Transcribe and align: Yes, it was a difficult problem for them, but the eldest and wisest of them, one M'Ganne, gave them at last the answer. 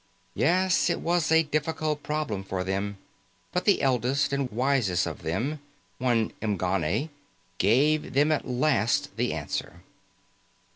Yes, 0.33 0.89
it 0.89 0.99
was 0.99 1.31
a 1.31 1.43
difficult 1.43 2.01
problem 2.01 2.43
for 2.43 2.63
them, 2.63 2.97
but 3.51 3.65
the 3.65 3.83
eldest 3.83 4.33
and 4.33 4.49
wisest 4.51 5.05
of 5.05 5.21
them, 5.21 5.59
one 5.99 6.33
M'Ganne, 6.41 7.09
gave 7.59 8.13
them 8.13 8.31
at 8.31 8.47
last 8.47 9.15
the 9.15 9.31
answer. 9.31 9.83